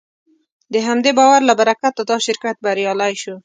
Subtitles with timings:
[0.73, 3.35] د همدې باور له برکته دا شرکت بریالی شو.